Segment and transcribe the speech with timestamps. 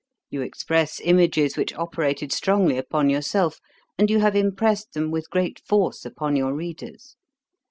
[0.31, 3.59] You express images which operated strongly upon yourself,
[3.99, 7.17] and you have impressed them with great force upon your readers.